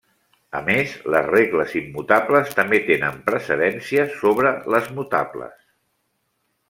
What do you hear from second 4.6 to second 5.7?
les mutables.